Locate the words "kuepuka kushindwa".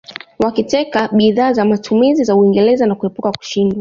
2.95-3.69